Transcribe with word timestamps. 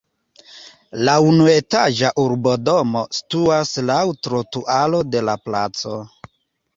La 1.07 1.13
unuetaĝa 1.25 2.09
urbodomo 2.23 3.03
situas 3.17 3.73
laŭ 3.91 3.99
trotuaro 4.29 5.03
de 5.17 5.23
la 5.29 5.37
placo. 5.49 5.99